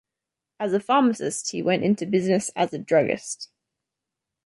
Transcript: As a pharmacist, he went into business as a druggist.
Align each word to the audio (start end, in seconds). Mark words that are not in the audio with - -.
As 0.59 0.73
a 0.73 0.79
pharmacist, 0.79 1.51
he 1.51 1.61
went 1.61 1.83
into 1.83 2.07
business 2.07 2.49
as 2.55 2.73
a 2.73 2.79
druggist. 2.79 3.51